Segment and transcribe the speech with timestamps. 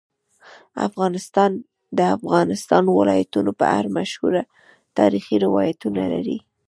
[0.87, 1.61] افغانستان د
[1.97, 4.33] د افغانستان ولايتونه په اړه مشهور
[4.97, 6.37] تاریخی روایتونه لري.